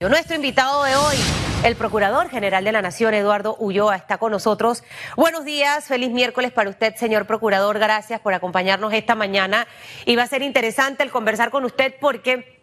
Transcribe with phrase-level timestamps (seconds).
[0.00, 1.16] Nuestro invitado de hoy,
[1.64, 4.84] el Procurador General de la Nación, Eduardo Ulloa, está con nosotros.
[5.16, 7.80] Buenos días, feliz miércoles para usted, señor Procurador.
[7.80, 9.66] Gracias por acompañarnos esta mañana.
[10.06, 12.60] Y va a ser interesante el conversar con usted porque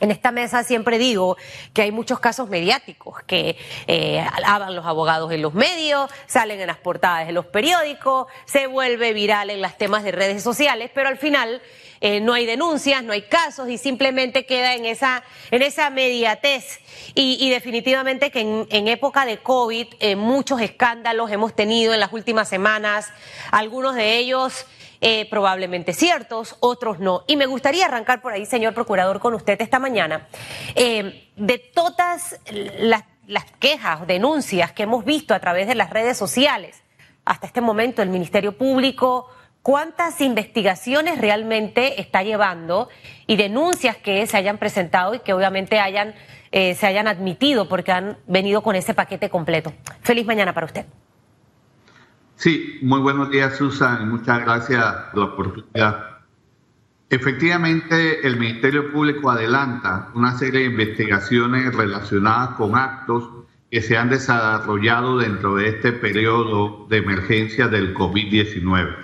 [0.00, 1.38] en esta mesa siempre digo
[1.72, 3.56] que hay muchos casos mediáticos que
[3.86, 8.66] eh, hablan los abogados en los medios, salen en las portadas de los periódicos, se
[8.66, 11.62] vuelve viral en las temas de redes sociales, pero al final
[12.06, 16.80] eh, no hay denuncias, no hay casos y simplemente queda en esa, en esa mediatez.
[17.14, 22.46] Y, definitivamente que en, época de COVID eh, muchos escándalos hemos tenido en las últimas
[22.46, 23.10] semanas,
[23.50, 24.66] algunos de ellos
[25.00, 27.24] eh, probablemente ciertos, otros no.
[27.26, 30.28] Y me gustaría arrancar por ahí, señor procurador, con usted esta mañana.
[30.74, 36.82] De todas las, las quejas, denuncias que hemos visto a través de las redes sociales,
[37.24, 39.30] hasta este momento el Ministerio Público,
[39.64, 42.90] ¿cuántas investigaciones realmente está llevando
[43.26, 46.14] y denuncias que se hayan presentado y que obviamente hayan,
[46.52, 49.72] eh, se hayan admitido porque han venido con ese paquete completo?
[50.02, 50.84] Feliz mañana para usted.
[52.36, 56.08] Sí, muy buenos días, Susan, y muchas gracias por la oportunidad.
[57.08, 63.30] Efectivamente, el Ministerio Público adelanta una serie de investigaciones relacionadas con actos
[63.70, 69.03] que se han desarrollado dentro de este periodo de emergencia del COVID-19.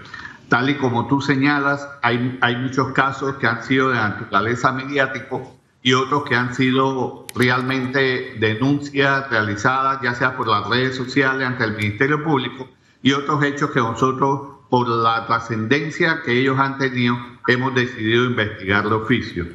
[0.50, 5.56] Tal y como tú señalas, hay, hay muchos casos que han sido de naturaleza mediático
[5.80, 11.62] y otros que han sido realmente denuncias realizadas ya sea por las redes sociales ante
[11.62, 12.68] el Ministerio Público
[13.00, 18.88] y otros hechos que nosotros, por la trascendencia que ellos han tenido, hemos decidido investigar
[18.88, 19.46] de oficio.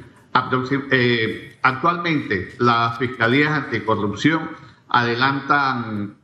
[0.91, 4.49] Eh, actualmente, las fiscalías anticorrupción
[4.87, 6.15] adelantan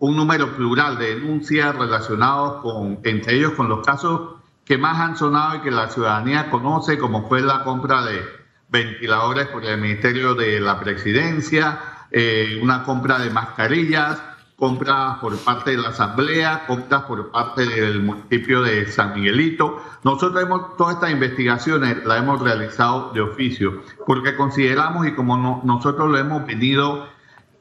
[0.00, 5.16] un número plural de denuncias relacionados con, entre ellos, con los casos que más han
[5.16, 8.20] sonado y que la ciudadanía conoce, como fue la compra de
[8.68, 11.78] ventiladores por el Ministerio de la Presidencia,
[12.10, 14.22] eh, una compra de mascarillas,
[14.56, 19.82] compras por parte de la Asamblea, compras por parte del municipio de San Miguelito.
[20.04, 26.10] Nosotros hemos, todas estas investigaciones las hemos realizado de oficio, porque consideramos y como nosotros
[26.10, 27.06] lo hemos venido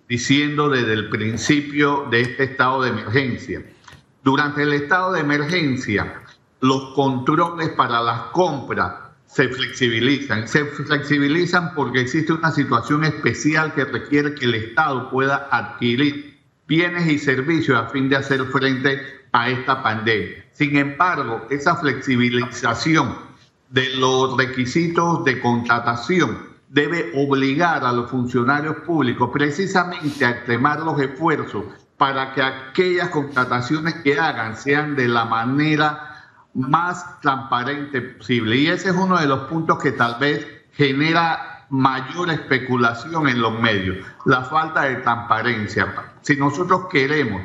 [0.10, 3.64] diciendo desde el principio de este estado de emergencia.
[4.24, 6.24] Durante el estado de emergencia,
[6.62, 8.96] los controles para las compras
[9.28, 10.48] se flexibilizan.
[10.48, 17.08] Se flexibilizan porque existe una situación especial que requiere que el Estado pueda adquirir bienes
[17.08, 19.00] y servicios a fin de hacer frente
[19.32, 20.46] a esta pandemia.
[20.54, 23.16] Sin embargo, esa flexibilización
[23.70, 31.00] de los requisitos de contratación debe obligar a los funcionarios públicos precisamente a extremar los
[31.02, 31.66] esfuerzos
[31.98, 36.10] para que aquellas contrataciones que hagan sean de la manera
[36.54, 38.56] más transparente posible.
[38.56, 43.60] Y ese es uno de los puntos que tal vez genera mayor especulación en los
[43.60, 45.94] medios, la falta de transparencia.
[46.22, 47.42] Si nosotros queremos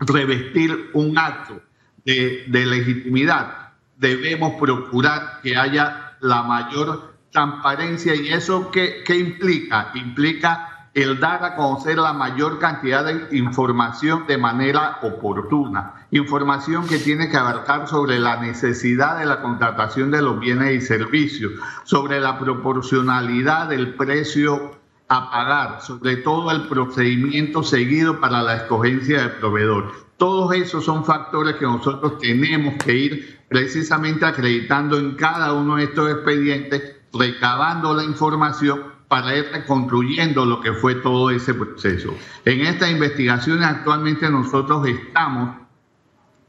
[0.00, 1.60] revestir un acto
[2.04, 9.90] de, legitimidad, debemos procurar que haya la mayor transparencia y eso qué, qué implica?
[9.94, 16.98] Implica el dar a conocer la mayor cantidad de información de manera oportuna, información que
[16.98, 21.52] tiene que abarcar sobre la necesidad de la contratación de los bienes y servicios,
[21.82, 24.78] sobre la proporcionalidad del precio
[25.08, 29.92] a pagar, sobre todo el procedimiento seguido para la escogencia del proveedor.
[30.16, 35.84] Todos esos son factores que nosotros tenemos que ir precisamente acreditando en cada uno de
[35.84, 42.14] estos expedientes, recabando la información para ir reconstruyendo lo que fue todo ese proceso.
[42.44, 45.56] En estas investigaciones actualmente nosotros estamos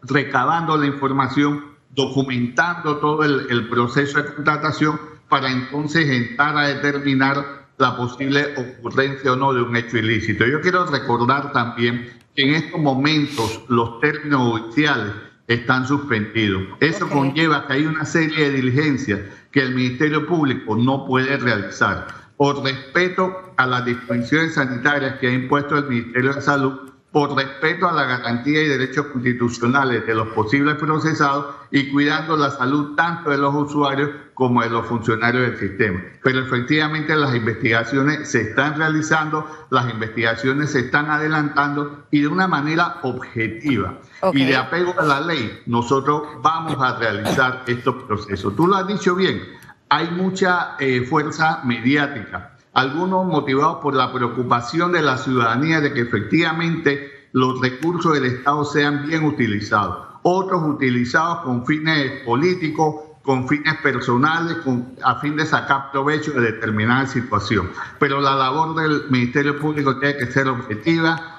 [0.01, 4.99] recabando la información, documentando todo el, proceso de contratación
[5.29, 10.45] para entonces entrar a determinar la posible ocurrencia o no de un hecho ilícito.
[10.45, 15.13] Yo quiero recordar también que en estos momentos los términos judiciales
[15.47, 16.63] están suspendidos.
[16.79, 19.19] Eso conlleva que hay una serie de diligencias
[19.51, 22.07] que el Ministerio Público no puede realizar
[22.37, 27.87] por respeto a las disposiciones sanitarias que ha impuesto el Ministerio de Salud, por respeto
[27.87, 33.29] a la garantía y derechos constitucionales de los posibles procesados y cuidando la salud tanto
[33.29, 36.03] de los usuarios como de los funcionarios del sistema.
[36.21, 42.49] Pero efectivamente las investigaciones se están realizando, las investigaciones se están adelantando y de una
[42.49, 43.97] manera objetiva.
[44.33, 48.53] Y de apego a la ley, nosotros vamos a realizar estos procesos.
[48.57, 49.41] Tú lo has dicho bien,
[49.87, 56.01] hay mucha eh, fuerza mediática, algunos motivados por la preocupación de la ciudadanía de que
[56.01, 62.95] efectivamente los recursos del Estado sean bien utilizados, otros utilizados con fines políticos
[63.25, 67.71] con fines personales, con, a fin de sacar provecho de determinada situación.
[67.99, 71.34] Pero la labor del Ministerio Público tiene que ser objetiva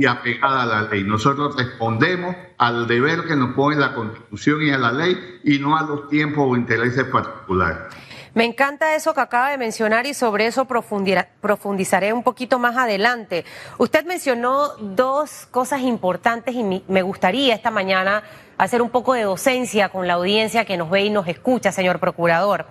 [0.00, 1.04] y apegada a la ley.
[1.04, 5.76] Nosotros respondemos al deber que nos pone la Constitución y a la ley y no
[5.76, 7.94] a los tiempos o intereses particulares.
[8.32, 13.44] Me encanta eso que acaba de mencionar y sobre eso profundizaré un poquito más adelante.
[13.76, 18.22] Usted mencionó dos cosas importantes y me gustaría esta mañana
[18.56, 21.98] hacer un poco de docencia con la audiencia que nos ve y nos escucha, señor
[21.98, 22.64] procurador.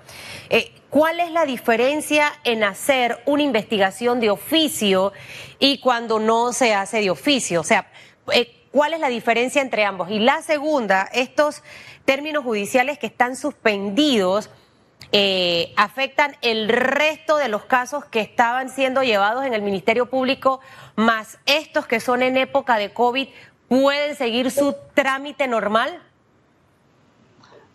[0.50, 5.14] Eh, ¿Cuál es la diferencia en hacer una investigación de oficio
[5.60, 7.62] y cuando no se hace de oficio?
[7.62, 7.92] O sea,
[8.34, 10.10] eh, ¿cuál es la diferencia entre ambos?
[10.10, 11.62] Y la segunda, estos
[12.06, 14.50] términos judiciales que están suspendidos.
[15.12, 20.60] Eh, afectan el resto de los casos que estaban siendo llevados en el Ministerio Público,
[20.96, 23.28] más estos que son en época de COVID,
[23.68, 26.00] pueden seguir su trámite normal?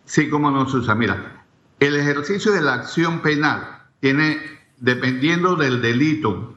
[0.05, 0.95] Sí, cómo no, Susa.
[0.95, 1.44] Mira,
[1.87, 4.39] el ejercicio de la acción penal tiene,
[4.79, 6.57] dependiendo del delito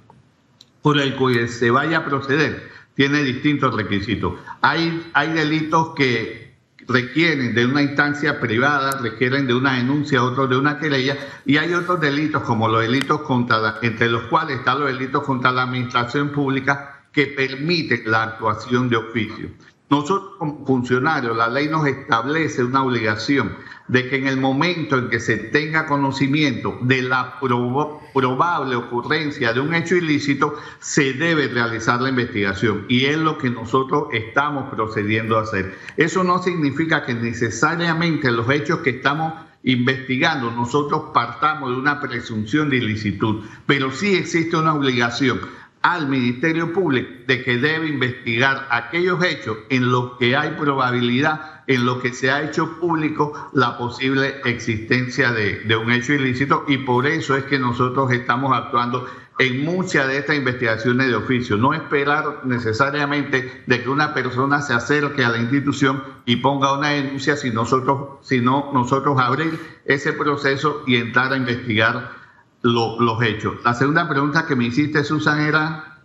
[0.81, 4.33] por el que se vaya a proceder, tiene distintos requisitos.
[4.61, 6.55] Hay, hay delitos que
[6.87, 11.73] requieren de una instancia privada, requieren de una denuncia, otros de una querella, y hay
[11.73, 16.29] otros delitos como los delitos contra, entre los cuales están los delitos contra la administración
[16.29, 19.49] pública, que permite la actuación de oficio.
[19.89, 23.55] Nosotros como funcionarios, la ley nos establece una obligación
[23.87, 29.61] de que en el momento en que se tenga conocimiento de la probable ocurrencia de
[29.61, 35.37] un hecho ilícito, se debe realizar la investigación y es lo que nosotros estamos procediendo
[35.37, 35.77] a hacer.
[35.95, 42.69] Eso no significa que necesariamente los hechos que estamos investigando nosotros partamos de una presunción
[42.69, 45.39] de ilicitud, pero sí existe una obligación
[45.87, 51.85] al Ministerio Público de que debe investigar aquellos hechos en los que hay probabilidad, en
[51.85, 56.79] lo que se ha hecho público la posible existencia de, de, un hecho ilícito y
[56.79, 59.07] por eso es que nosotros estamos actuando
[59.39, 61.55] en muchas de estas investigaciones de oficio.
[61.55, 66.89] No esperar necesariamente de que una persona se acerque a la institución y ponga una
[66.89, 72.16] denuncia, si nosotros, sino nosotros abrir ese proceso y entrar a investigar
[72.61, 73.55] los hechos.
[73.63, 75.99] La segunda pregunta que me hiciste, Susan, era...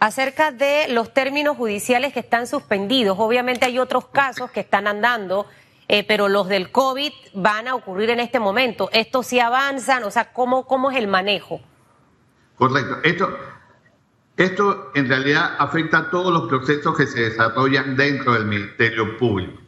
[0.00, 3.16] Acerca de los términos judiciales que están suspendidos.
[3.18, 5.46] Obviamente hay otros casos que están andando,
[5.88, 8.90] eh, pero los del COVID van a ocurrir en este momento.
[8.92, 10.04] ¿Estos sí avanzan?
[10.04, 11.60] O sea, ¿cómo, cómo es el manejo?
[12.56, 12.98] Correcto.
[13.02, 13.38] Esto,
[14.36, 19.60] esto en realidad afecta a todos los procesos que se desarrollan dentro del Ministerio Público.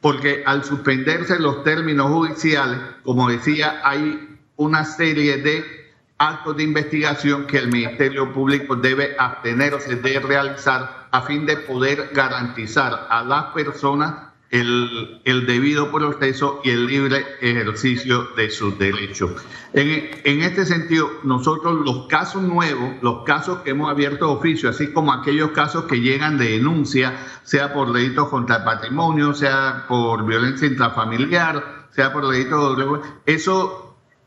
[0.00, 5.84] Porque al suspenderse los términos judiciales, como decía, hay una serie de
[6.18, 12.10] actos de investigación que el Ministerio Público debe abstenerse de realizar a fin de poder
[12.12, 19.32] garantizar a las personas el, el, debido proceso y el libre ejercicio de sus derechos.
[19.72, 24.92] En, en, este sentido, nosotros los casos nuevos, los casos que hemos abierto oficio, así
[24.92, 30.24] como aquellos casos que llegan de denuncia, sea por delitos contra el patrimonio, sea por
[30.24, 32.86] violencia intrafamiliar, sea por delitos de...
[33.26, 33.83] Eso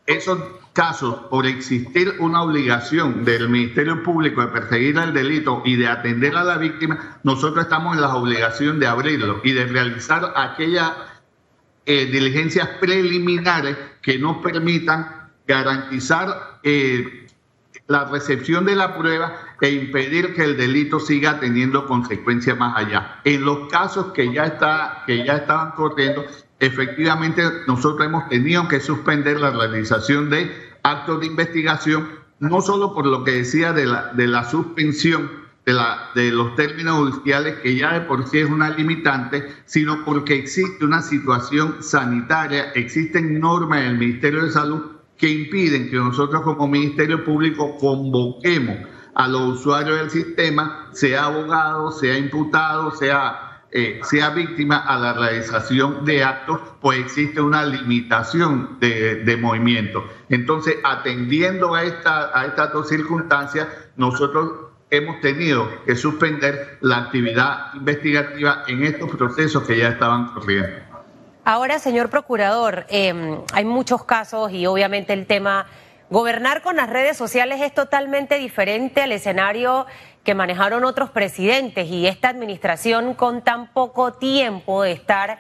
[0.08, 0.40] esos
[0.74, 6.36] casos, por existir una obligación del Ministerio Público de perseguir el delito y de atender
[6.36, 10.94] a la víctima, nosotros estamos en la obligación de abrirlo y de realizar aquellas
[11.86, 17.28] eh, diligencias preliminares que nos permitan garantizar eh,
[17.88, 23.20] la recepción de la prueba e impedir que el delito siga teniendo consecuencias más allá.
[23.24, 26.26] En los casos que ya, está, que ya estaban corriendo,
[26.60, 30.52] efectivamente nosotros hemos tenido que suspender la realización de
[30.84, 32.10] actos de investigación,
[32.40, 36.56] no solo por lo que decía de la, de la suspensión de, la, de los
[36.56, 41.84] términos judiciales, que ya de por sí es una limitante, sino porque existe una situación
[41.84, 48.78] sanitaria, existen normas del Ministerio de Salud que impiden que nosotros como Ministerio Público convoquemos
[49.16, 55.14] a los usuarios del sistema, sea abogado, sea imputado, sea eh, sea víctima a la
[55.14, 60.06] realización de actos, pues existe una limitación de, movimiento.
[60.30, 67.74] Entonces, atendiendo a, esta, a estas dos circunstancias, nosotros hemos tenido que suspender la actividad
[67.74, 70.78] investigativa en estos procesos que ya estaban corriendo.
[71.44, 75.66] Ahora, señor procurador, em, hay muchos casos y obviamente el tema
[76.10, 79.86] Gobernar con las redes sociales es totalmente diferente al escenario
[80.28, 85.40] que manejaron otros presidentes y esta administración con tan poco tiempo de estar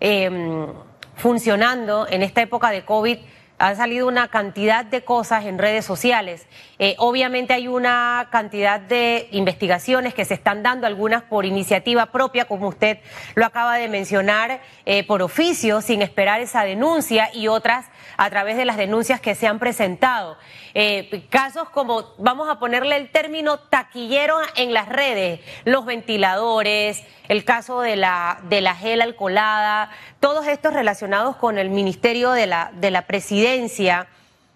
[0.00, 0.66] em,
[1.14, 3.18] funcionando en esta época de COVID
[3.58, 6.46] ha salido una cantidad de cosas en redes sociales.
[6.78, 12.46] Eh, obviamente hay una cantidad de investigaciones que se están dando, algunas por iniciativa propia,
[12.46, 12.98] como usted
[13.34, 18.56] lo acaba de mencionar, eh, por oficio, sin esperar esa denuncia, y otras a través
[18.56, 20.36] de las denuncias que se han presentado.
[20.74, 27.44] Eh, casos como, vamos a ponerle el término taquillero en las redes, los ventiladores, el
[27.44, 29.90] caso de la, de la gel alcoholada,
[30.24, 34.06] todos estos relacionados con el Ministerio de la, de la Presidencia.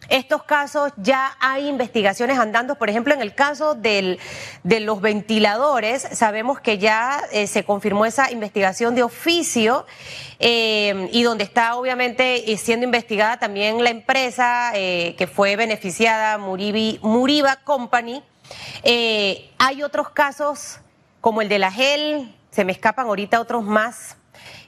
[0.08, 4.18] Estos casos ya hay investigaciones andando, por ejemplo, en el caso del,
[4.62, 9.84] de los ventiladores, sabemos que ya eh, se confirmó esa investigación de oficio
[10.38, 17.56] eh, y donde está obviamente eh, siendo investigada también la empresa que fue beneficiada, Muriba
[17.56, 18.22] Company.
[18.82, 20.78] hay otros casos
[21.20, 24.16] como el de la GEL, se me escapan ahorita otros más.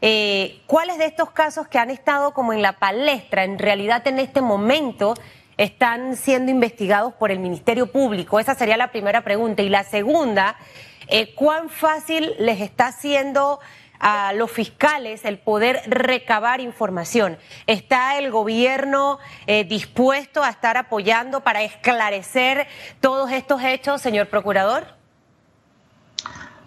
[0.01, 4.19] Eh, ¿Cuáles de estos casos que han estado como en la palestra, en realidad en
[4.19, 5.15] este momento,
[5.57, 8.41] están siendo investigados por el Ministerio Público?
[8.41, 9.63] Esa sería la primera pregunta.
[9.63, 10.57] Y la segunda,
[11.09, 13.61] eh, ¿cuán fácil les está haciendo
[13.99, 17.39] a los fiscales el poder recabar información?
[17.67, 22.67] ¿Está el gobierno eh, dispuesto a estar apoyando para esclarecer
[23.01, 24.87] todos estos hechos, señor procurador?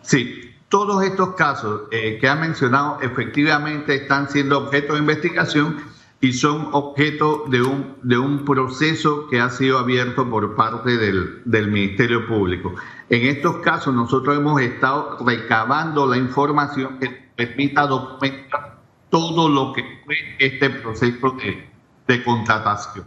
[0.03, 5.77] Sí, todos estos casos eh, que ha mencionado efectivamente están siendo objeto de investigación
[6.19, 11.43] y son objeto de un, de un proceso que ha sido abierto por parte del,
[11.45, 12.73] del Ministerio Público.
[13.07, 18.79] En estos casos nosotros hemos estado recabando la información que permita documentar
[19.11, 21.69] todo lo que fue este proceso de,
[22.07, 23.05] de contratación.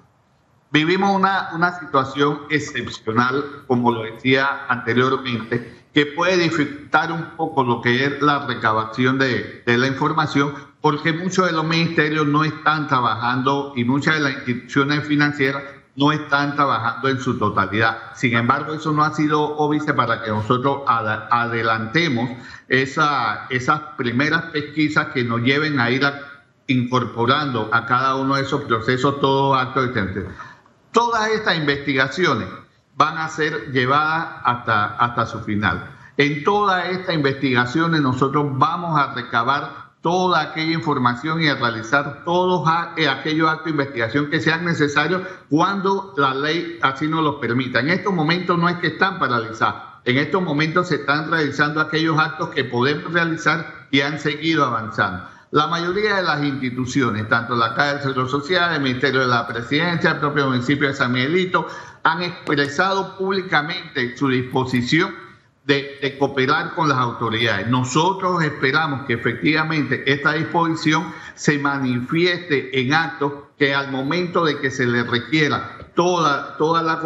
[0.71, 7.81] Vivimos una, una situación excepcional, como lo decía anteriormente, que puede dificultar un poco lo
[7.81, 13.73] que es la recabación de, la información, porque muchos de los ministerios no están trabajando
[13.77, 15.63] y muchas de las instituciones financieras
[15.95, 18.15] no están trabajando en su totalidad.
[18.15, 22.29] Sin embargo, eso no ha sido óbice para que nosotros adelantemos
[22.69, 26.05] esa, esas primeras pesquisas que nos lleven a ir
[26.67, 30.27] incorporando a cada uno de esos procesos todo acto de
[30.93, 32.49] Todas estas investigaciones
[32.97, 35.91] van a ser llevadas hasta, hasta su final.
[36.17, 42.67] En toda esta investigación nosotros vamos a recabar toda aquella información y a realizar todos
[42.69, 47.81] aquellos actos de investigación que sean necesarios cuando la ley así nos los permita.
[47.81, 52.19] En estos momentos no es que están paralizados, en estos momentos se están realizando aquellos
[52.19, 55.25] actos que podemos realizar y han seguido avanzando.
[55.51, 59.47] La mayoría de las instituciones, tanto la Caja del Seguro Social, el Ministerio de la
[59.47, 61.67] Presidencia, el propio municipio de San Miguelito,
[62.07, 65.13] han expresado públicamente su disposición
[65.65, 67.67] de, cooperar con las autoridades.
[67.67, 74.71] Nosotros esperamos que efectivamente esta disposición se manifieste en actos que al momento de que
[74.71, 77.01] se le requiera toda, toda la,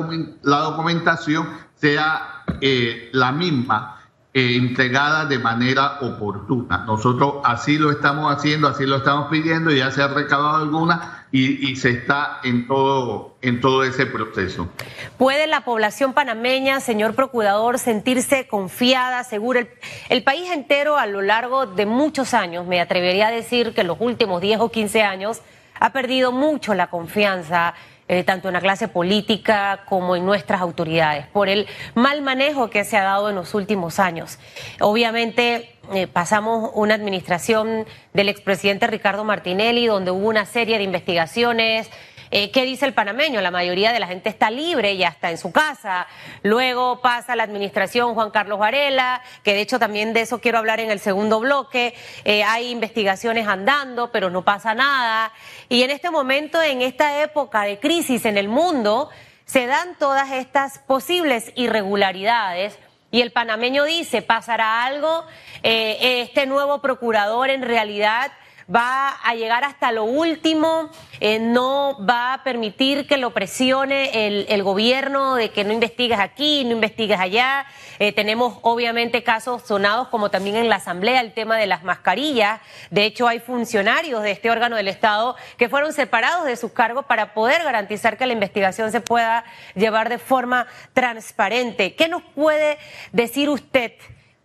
[0.61, 4.02] documentación sea eh, la misma
[4.35, 6.85] eh, entregada de manera oportuna.
[6.85, 11.76] Nosotros así lo estamos haciendo, así lo estamos pidiendo, ya se ha recabado alguna y,
[11.76, 14.68] se está en todo, en todo ese proceso.
[15.16, 19.66] ¿Puede la población panameña, señor procurador, sentirse confiada, segura?
[20.08, 23.99] El, país entero a lo largo de muchos años, me atrevería a decir que los
[24.00, 25.40] últimos 10 o 15 años,
[25.78, 27.75] ha perdido mucho la confianza
[28.12, 32.84] eh, tanto en la clase política como en nuestras autoridades, por el mal manejo que
[32.84, 34.40] se ha dado en los últimos años.
[34.80, 41.90] Obviamente eh, pasamos una administración del expresidente Ricardo Martinelli, donde hubo una serie de investigaciones
[42.32, 43.40] eh, ¿Qué dice el panameño?
[43.40, 46.06] La mayoría de la gente está libre, ya está en su casa.
[46.42, 50.78] Luego pasa la administración Juan Carlos Varela, que de hecho también de eso quiero hablar
[50.78, 51.92] en el segundo bloque.
[52.25, 55.32] Eh, hay investigaciones andando, pero no pasa nada.
[55.68, 59.11] Y en este momento, en esta época de crisis en el mundo,
[59.44, 62.78] se dan todas estas posibles irregularidades.
[63.11, 65.25] Y el panameño dice, pasará algo,
[65.62, 68.33] eh, este nuevo procurador en realidad
[68.74, 74.62] va a llegar hasta lo último, eh, no va a permitir que lo presione el,
[74.62, 77.66] gobierno de que no investigues aquí, no investigues allá.
[77.98, 82.60] Eh, tenemos obviamente casos sonados como también en la Asamblea el tema de las mascarillas.
[82.90, 87.06] De hecho, hay funcionarios de este órgano del Estado que fueron separados de sus cargos
[87.06, 91.94] para poder garantizar que la investigación se pueda llevar de forma transparente.
[91.94, 92.78] ¿Qué nos puede
[93.12, 93.92] decir usted?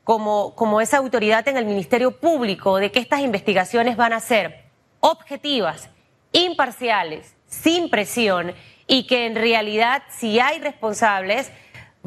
[0.05, 4.65] Como, esa autoridad en el Ministerio Público de que estas investigaciones van a ser
[4.99, 5.89] objetivas,
[6.31, 8.53] imparciales, sin presión
[8.85, 11.51] y que en realidad si hay responsables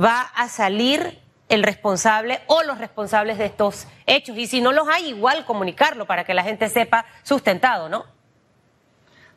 [0.00, 4.86] va a salir el responsable o los responsables de estos hechos y si no los
[4.86, 8.04] hay igual comunicarlo para que la gente sepa sustentado, ¿no?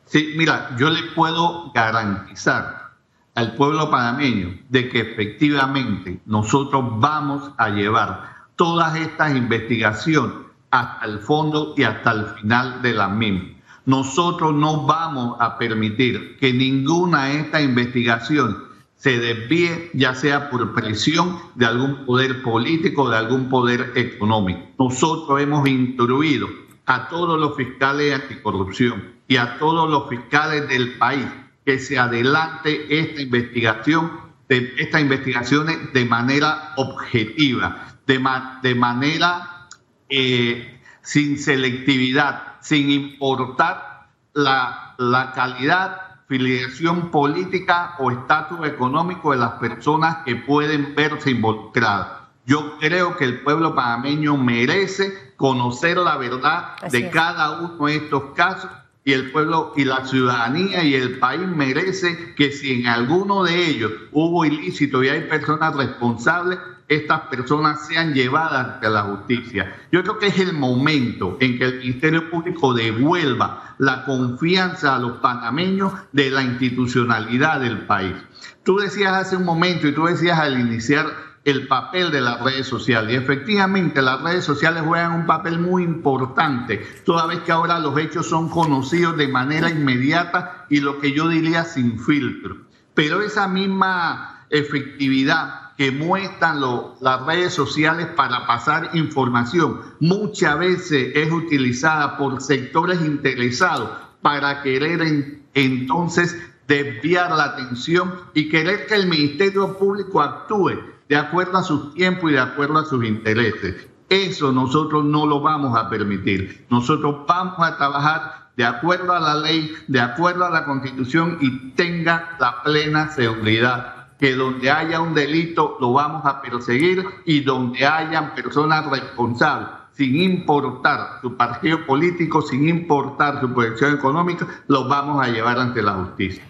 [0.04, 2.92] Sí, mira, yo le puedo garantizar
[3.34, 10.34] al pueblo panameño de que efectivamente nosotros vamos a llevar todas estas investigaciones
[10.70, 13.50] hasta el fondo y hasta el final de la misma.
[13.84, 18.56] Nosotros no vamos a permitir que ninguna de estas investigaciones
[18.96, 24.60] se desvíe, ya sea por presión de algún poder político, de algún poder económico.
[24.78, 26.46] Nosotros hemos instruido
[26.86, 31.26] a todos los fiscales de anticorrupción y a todos los fiscales del país
[31.64, 34.12] que se adelante esta investigación,
[34.48, 38.20] de, estas investigaciones de manera objetiva, de,
[38.62, 39.68] de manera
[40.08, 49.52] eh, sin selectividad, sin importar la, la calidad, filiación política o estatus económico de las
[49.52, 52.22] personas que pueden verse involucradas.
[52.46, 58.22] Yo creo que el pueblo panameño merece conocer la verdad de cada uno de estos
[58.34, 58.70] casos
[59.04, 63.66] y el pueblo y la ciudadanía y el país merece que si en alguno de
[63.66, 66.58] ellos hubo ilícito y hay personas responsables,
[66.94, 69.74] estas personas sean llevadas ante la justicia.
[69.90, 74.98] Yo creo que es el momento en que el Ministerio Público devuelva la confianza a
[74.98, 78.14] los panameños de la institucionalidad del país.
[78.62, 81.06] Tú decías hace un momento y tú decías al iniciar
[81.44, 83.12] el papel de las redes sociales.
[83.12, 87.98] Y efectivamente las redes sociales juegan un papel muy importante, toda vez que ahora los
[87.98, 92.56] hechos son conocidos de manera inmediata y lo que yo diría sin filtro.
[92.94, 96.60] Pero esa misma efectividad que muestran
[97.00, 105.42] las redes sociales para pasar información muchas veces es utilizada por sectores interesados para querer
[105.54, 106.36] entonces
[106.68, 112.30] desviar la atención y querer que el Ministerio Público actúe de acuerdo a sus tiempos
[112.30, 113.88] y de acuerdo a sus intereses.
[114.08, 116.66] Eso nosotros no lo vamos a permitir.
[116.70, 121.70] Nosotros vamos a trabajar de acuerdo a la ley, de acuerdo a la constitución y
[121.70, 127.84] tenga la plena seguridad que donde haya un delito lo vamos a perseguir y donde
[127.84, 135.26] hayan personas responsables, sin importar su partido político, sin importar su proyección económica, los vamos
[135.26, 136.44] a llevar ante la justicia.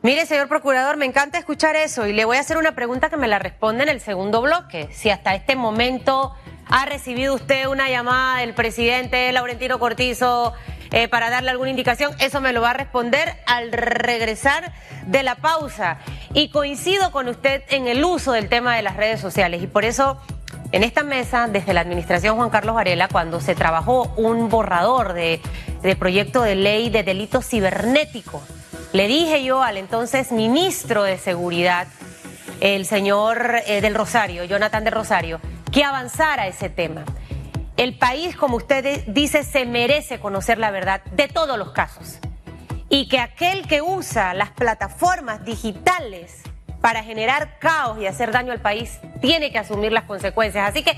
[0.00, 3.18] Mire, señor procurador, me encanta escuchar eso y le voy a hacer una pregunta que
[3.18, 4.88] me la responde en el segundo bloque.
[4.90, 6.32] Si hasta este momento
[6.66, 10.54] ha recibido usted una llamada del presidente Laurentino Cortizo
[10.90, 14.72] eh, para darle alguna indicación, eso me lo va a responder al regresar
[15.06, 15.98] de la pausa.
[16.34, 19.84] Y coincido con usted en el uso del tema de las redes sociales y por
[19.84, 20.18] eso
[20.72, 25.40] en esta mesa, desde la administración Juan Carlos Varela, cuando se trabajó un borrador de,
[25.98, 28.40] proyecto de ley de delitos cibernéticos,
[28.94, 31.86] le dije yo al entonces ministro de Seguridad,
[32.60, 35.40] el señor eh, del Rosario, Jonathan del Rosario,
[35.70, 37.04] que avanzara ese tema.
[37.76, 42.18] El país, como usted dice, se merece conocer la verdad de todos los casos.
[42.92, 46.42] Y que aquel que usa las plataformas digitales
[46.82, 50.68] para generar caos y hacer daño al país tiene que asumir las consecuencias.
[50.68, 50.94] Así que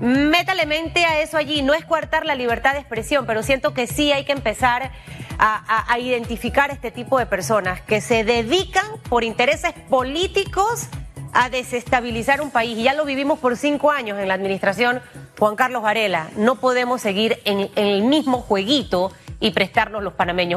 [0.00, 1.62] métale mente a eso allí.
[1.62, 4.90] No es coartar la libertad de expresión, pero siento que sí hay que empezar
[5.38, 10.88] a, identificar este tipo de personas que se dedican por intereses políticos
[11.32, 12.76] a desestabilizar un país.
[12.76, 15.00] Y ya lo vivimos por cinco años en la administración
[15.38, 16.28] Juan Carlos Varela.
[16.36, 20.54] No podemos seguir en, en el mismo jueguito y prestarnos los panameños.